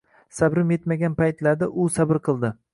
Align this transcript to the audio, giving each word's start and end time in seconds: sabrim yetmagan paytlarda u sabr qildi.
sabrim 0.37 0.71
yetmagan 0.75 1.19
paytlarda 1.21 1.71
u 1.85 1.89
sabr 2.01 2.25
qildi. 2.31 2.55